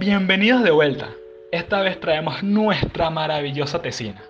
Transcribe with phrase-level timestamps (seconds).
[0.00, 1.10] Bienvenidos de vuelta.
[1.52, 4.22] Esta vez traemos nuestra maravillosa tesina.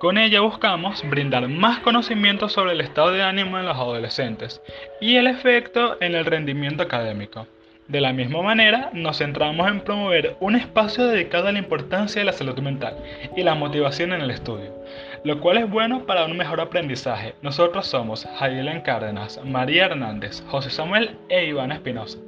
[0.00, 4.60] Con ella buscamos brindar más conocimiento sobre el estado de ánimo en los adolescentes
[5.00, 7.46] y el efecto en el rendimiento académico.
[7.86, 12.26] De la misma manera, nos centramos en promover un espacio dedicado a la importancia de
[12.26, 12.96] la salud mental
[13.36, 14.74] y la motivación en el estudio,
[15.22, 17.36] lo cual es bueno para un mejor aprendizaje.
[17.40, 22.18] Nosotros somos Jailen Cárdenas, María Hernández, José Samuel e Iván Espinosa.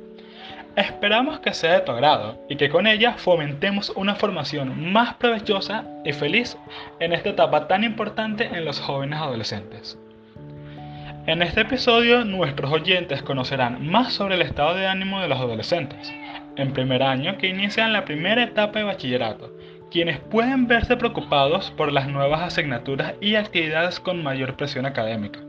[0.76, 5.84] Esperamos que sea de tu agrado y que con ella fomentemos una formación más provechosa
[6.04, 6.58] y feliz
[7.00, 9.98] en esta etapa tan importante en los jóvenes adolescentes.
[11.26, 16.12] En este episodio nuestros oyentes conocerán más sobre el estado de ánimo de los adolescentes,
[16.56, 19.52] en primer año que inician la primera etapa de bachillerato,
[19.90, 25.40] quienes pueden verse preocupados por las nuevas asignaturas y actividades con mayor presión académica,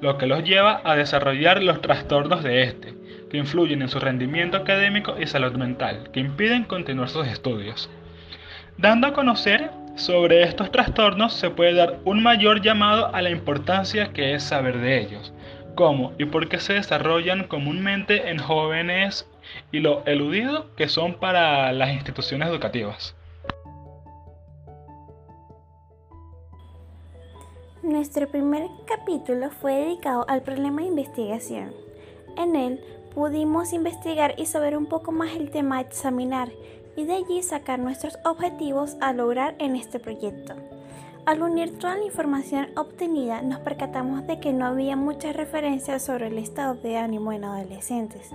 [0.00, 2.99] lo que los lleva a desarrollar los trastornos de este,
[3.30, 7.88] que influyen en su rendimiento académico y salud mental, que impiden continuar sus estudios.
[8.76, 14.12] Dando a conocer sobre estos trastornos se puede dar un mayor llamado a la importancia
[14.12, 15.32] que es saber de ellos,
[15.74, 19.28] cómo y por qué se desarrollan comúnmente en jóvenes
[19.72, 23.14] y lo eludido que son para las instituciones educativas.
[27.82, 31.72] Nuestro primer capítulo fue dedicado al problema de investigación.
[32.36, 32.80] En él
[33.14, 36.50] pudimos investigar y saber un poco más el tema a examinar
[36.96, 40.54] y de allí sacar nuestros objetivos a lograr en este proyecto.
[41.26, 46.28] Al unir toda la información obtenida nos percatamos de que no había muchas referencias sobre
[46.28, 48.30] el estado de ánimo en adolescentes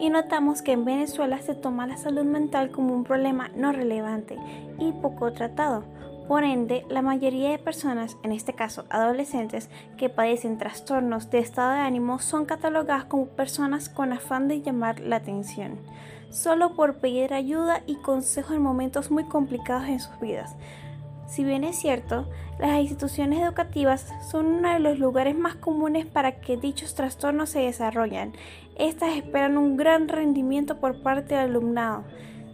[0.00, 4.36] y notamos que en Venezuela se toma la salud mental como un problema no relevante
[4.78, 5.84] y poco tratado,
[6.28, 11.72] por ende, la mayoría de personas, en este caso adolescentes, que padecen trastornos de estado
[11.72, 15.78] de ánimo son catalogadas como personas con afán de llamar la atención,
[16.30, 20.56] solo por pedir ayuda y consejo en momentos muy complicados en sus vidas.
[21.26, 22.26] Si bien es cierto,
[22.58, 27.60] las instituciones educativas son uno de los lugares más comunes para que dichos trastornos se
[27.60, 28.32] desarrollen.
[28.78, 32.04] Estas esperan un gran rendimiento por parte del alumnado.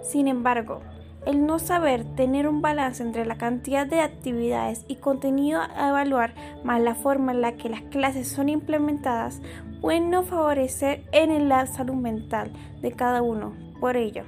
[0.02, 0.80] Sin embargo,
[1.26, 6.34] el no saber tener un balance entre la cantidad de actividades y contenido a evaluar
[6.64, 9.40] más la forma en la que las clases son implementadas
[9.80, 13.54] puede no favorecer en la salud mental de cada uno.
[13.80, 14.24] Por ello,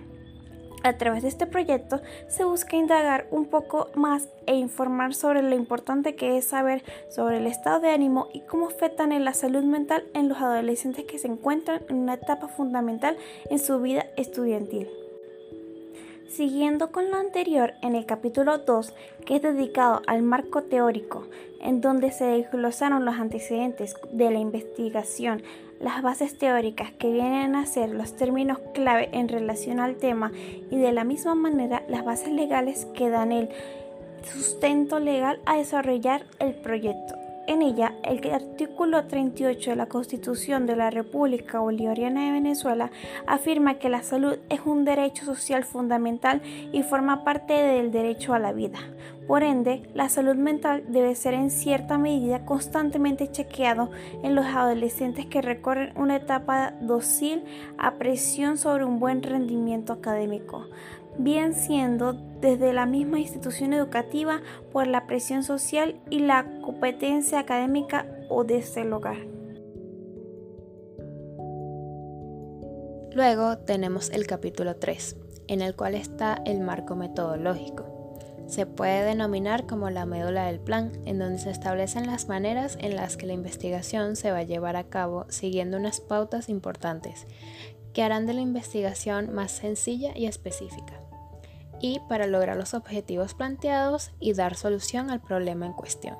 [0.83, 5.55] a través de este proyecto se busca indagar un poco más e informar sobre lo
[5.55, 9.63] importante que es saber sobre el estado de ánimo y cómo afectan en la salud
[9.63, 13.17] mental en los adolescentes que se encuentran en una etapa fundamental
[13.49, 14.89] en su vida estudiantil.
[16.35, 18.95] Siguiendo con lo anterior, en el capítulo 2,
[19.27, 21.27] que es dedicado al marco teórico,
[21.61, 25.43] en donde se desglosaron los antecedentes de la investigación,
[25.79, 30.33] las bases teóricas que vienen a ser los términos clave en relación al tema
[30.71, 33.51] y de la misma manera las bases legales que dan el
[34.25, 37.22] sustento legal a desarrollar el proyecto.
[37.49, 42.93] En ella, el artículo 38 de la Constitución de la República Bolivariana de Venezuela
[43.27, 46.41] afirma que la salud es un derecho social fundamental
[46.73, 48.79] y forma parte del derecho a la vida.
[49.27, 53.91] Por ende, la salud mental debe ser en cierta medida constantemente chequeado
[54.23, 57.45] en los adolescentes que recorren una etapa docil
[57.77, 60.69] a presión sobre un buen rendimiento académico
[61.19, 64.41] bien siendo desde la misma institución educativa
[64.73, 69.19] por la presión social y la competencia académica o desde el hogar.
[73.15, 75.17] Luego tenemos el capítulo 3,
[75.49, 77.89] en el cual está el marco metodológico.
[78.47, 82.97] Se puede denominar como la médula del plan, en donde se establecen las maneras en
[82.97, 87.27] las que la investigación se va a llevar a cabo siguiendo unas pautas importantes
[87.93, 91.03] que harán de la investigación más sencilla y específica
[91.83, 96.17] y para lograr los objetivos planteados y dar solución al problema en cuestión.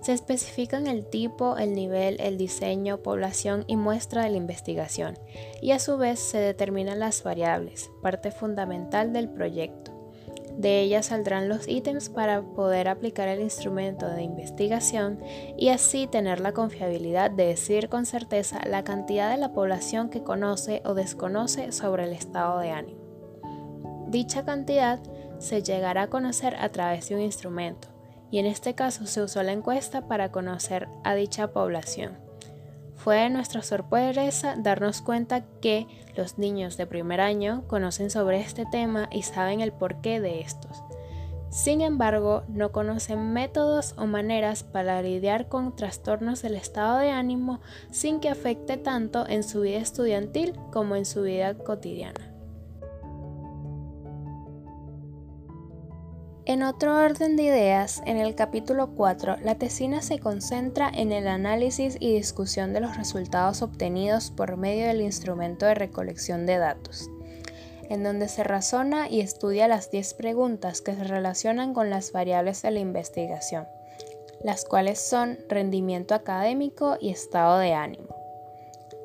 [0.00, 5.18] Se especifican el tipo, el nivel, el diseño, población y muestra de la investigación
[5.60, 9.95] y a su vez se determinan las variables, parte fundamental del proyecto.
[10.56, 15.20] De ellas saldrán los ítems para poder aplicar el instrumento de investigación
[15.56, 20.22] y así tener la confiabilidad de decir con certeza la cantidad de la población que
[20.22, 23.00] conoce o desconoce sobre el estado de ánimo.
[24.08, 24.98] Dicha cantidad
[25.38, 27.88] se llegará a conocer a través de un instrumento,
[28.30, 32.25] y en este caso se usó la encuesta para conocer a dicha población.
[33.06, 35.86] Fue de nuestra sorpresa darnos cuenta que
[36.16, 40.82] los niños de primer año conocen sobre este tema y saben el porqué de estos.
[41.48, 47.60] Sin embargo, no conocen métodos o maneras para lidiar con trastornos del estado de ánimo
[47.92, 52.35] sin que afecte tanto en su vida estudiantil como en su vida cotidiana.
[56.46, 61.26] En otro orden de ideas, en el capítulo 4, la tesina se concentra en el
[61.26, 67.10] análisis y discusión de los resultados obtenidos por medio del instrumento de recolección de datos,
[67.90, 72.62] en donde se razona y estudia las 10 preguntas que se relacionan con las variables
[72.62, 73.66] de la investigación,
[74.40, 78.15] las cuales son rendimiento académico y estado de ánimo.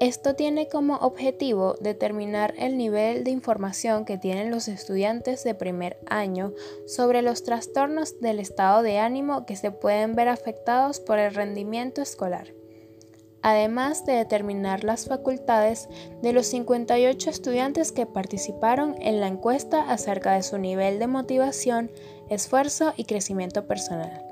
[0.01, 5.99] Esto tiene como objetivo determinar el nivel de información que tienen los estudiantes de primer
[6.07, 6.53] año
[6.87, 12.01] sobre los trastornos del estado de ánimo que se pueden ver afectados por el rendimiento
[12.01, 12.51] escolar,
[13.43, 15.87] además de determinar las facultades
[16.23, 21.91] de los 58 estudiantes que participaron en la encuesta acerca de su nivel de motivación,
[22.27, 24.25] esfuerzo y crecimiento personal,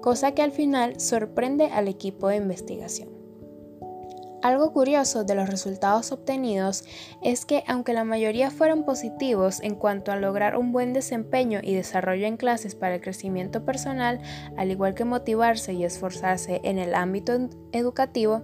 [0.00, 3.19] cosa que al final sorprende al equipo de investigación.
[4.42, 6.84] Algo curioso de los resultados obtenidos
[7.22, 11.74] es que aunque la mayoría fueron positivos en cuanto a lograr un buen desempeño y
[11.74, 14.20] desarrollo en clases para el crecimiento personal,
[14.56, 18.42] al igual que motivarse y esforzarse en el ámbito educativo,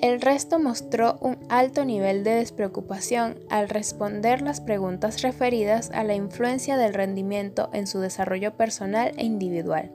[0.00, 6.14] el resto mostró un alto nivel de despreocupación al responder las preguntas referidas a la
[6.14, 9.92] influencia del rendimiento en su desarrollo personal e individual.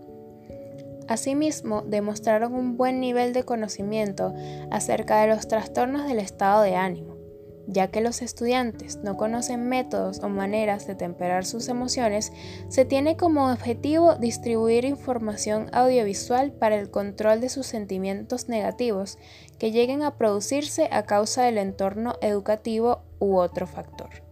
[1.09, 4.31] Asimismo, demostraron un buen nivel de conocimiento
[4.69, 7.17] acerca de los trastornos del estado de ánimo,
[7.65, 12.31] ya que los estudiantes no conocen métodos o maneras de temperar sus emociones,
[12.67, 19.17] se tiene como objetivo distribuir información audiovisual para el control de sus sentimientos negativos
[19.57, 24.28] que lleguen a producirse a causa del entorno educativo u otro factor.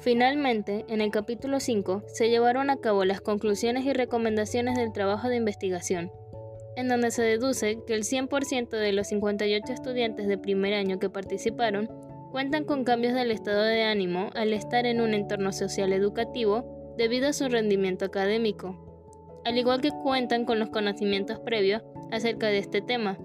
[0.00, 5.28] Finalmente, en el capítulo 5 se llevaron a cabo las conclusiones y recomendaciones del trabajo
[5.28, 6.10] de investigación,
[6.76, 11.10] en donde se deduce que el 100% de los 58 estudiantes de primer año que
[11.10, 11.90] participaron
[12.32, 17.28] cuentan con cambios del estado de ánimo al estar en un entorno social educativo debido
[17.28, 22.80] a su rendimiento académico, al igual que cuentan con los conocimientos previos acerca de este
[22.80, 23.18] tema.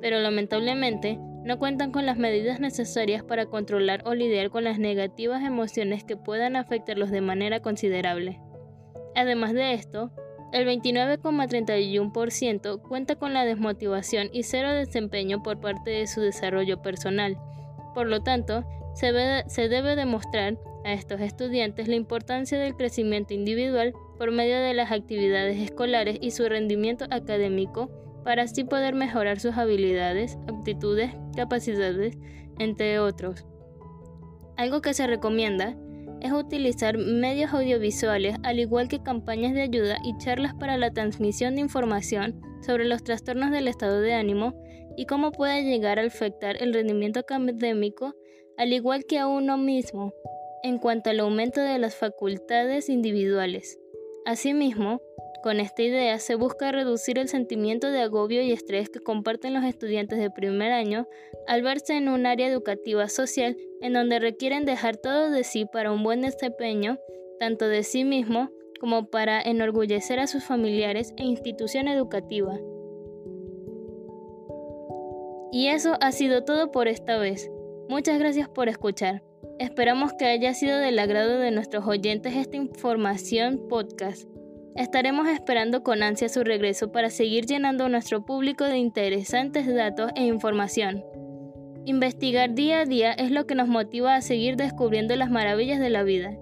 [0.00, 5.42] Pero lamentablemente, no cuentan con las medidas necesarias para controlar o lidiar con las negativas
[5.42, 8.38] emociones que puedan afectarlos de manera considerable.
[9.14, 10.10] Además de esto,
[10.52, 17.38] el 29,31% cuenta con la desmotivación y cero desempeño por parte de su desarrollo personal.
[17.94, 18.64] Por lo tanto,
[18.94, 19.12] se,
[19.46, 24.92] se debe demostrar a estos estudiantes la importancia del crecimiento individual por medio de las
[24.92, 27.90] actividades escolares y su rendimiento académico
[28.24, 32.18] para así poder mejorar sus habilidades, aptitudes, capacidades,
[32.58, 33.44] entre otros.
[34.56, 35.76] Algo que se recomienda
[36.20, 41.54] es utilizar medios audiovisuales al igual que campañas de ayuda y charlas para la transmisión
[41.54, 44.54] de información sobre los trastornos del estado de ánimo
[44.96, 48.14] y cómo puede llegar a afectar el rendimiento académico
[48.58, 50.12] al igual que a uno mismo
[50.62, 53.78] en cuanto al aumento de las facultades individuales.
[54.26, 55.00] Asimismo,
[55.42, 59.64] con esta idea se busca reducir el sentimiento de agobio y estrés que comparten los
[59.64, 61.06] estudiantes de primer año
[61.46, 65.92] al verse en un área educativa social en donde requieren dejar todo de sí para
[65.92, 66.98] un buen desempeño,
[67.38, 68.50] tanto de sí mismo
[68.80, 72.58] como para enorgullecer a sus familiares e institución educativa.
[75.52, 77.50] Y eso ha sido todo por esta vez.
[77.88, 79.29] Muchas gracias por escuchar.
[79.60, 84.26] Esperamos que haya sido del agrado de nuestros oyentes esta información podcast.
[84.74, 90.12] Estaremos esperando con ansia su regreso para seguir llenando a nuestro público de interesantes datos
[90.16, 91.04] e información.
[91.84, 95.90] Investigar día a día es lo que nos motiva a seguir descubriendo las maravillas de
[95.90, 96.38] la vida.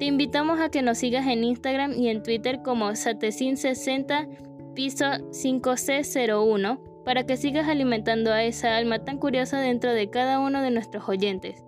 [0.00, 7.04] Te invitamos a que nos sigas en Instagram y en Twitter como Satecin60 piso 5C01
[7.04, 11.08] para que sigas alimentando a esa alma tan curiosa dentro de cada uno de nuestros
[11.08, 11.67] oyentes.